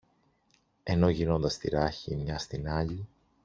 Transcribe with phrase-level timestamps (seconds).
[0.83, 3.07] ενώ γυρνώντας τη ράχη η μια στην άλλη